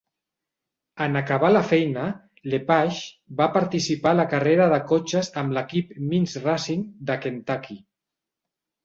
[1.05, 2.05] En acabar la feina,
[2.53, 7.79] Lepage va participar a la carrera de cotxes amb l'equip Means Racing, de Kentucky.